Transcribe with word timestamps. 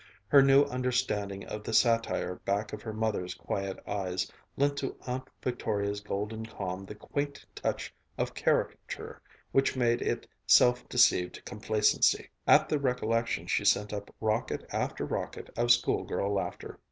Her 0.29 0.41
new 0.41 0.63
understanding 0.63 1.45
of 1.45 1.63
the 1.63 1.73
satire 1.75 2.37
back 2.37 2.73
of 2.73 2.81
her 2.81 2.91
mother's 2.91 3.35
quiet 3.35 3.77
eyes, 3.87 4.31
lent 4.57 4.75
to 4.77 4.97
Aunt 5.05 5.27
Victoria's 5.43 6.01
golden 6.01 6.43
calm 6.43 6.87
the 6.87 6.95
quaint 6.95 7.45
touch 7.53 7.93
of 8.17 8.33
caricature 8.33 9.21
which 9.51 9.75
made 9.75 10.01
it 10.01 10.27
self 10.47 10.89
deceived 10.89 11.45
complacency. 11.45 12.31
At 12.47 12.67
the 12.67 12.79
recollection 12.79 13.45
she 13.45 13.63
sent 13.63 13.93
up 13.93 14.09
rocket 14.19 14.65
after 14.71 15.05
rocket 15.05 15.51
of 15.55 15.69
schoolgirl 15.69 16.33
laughter. 16.33 16.79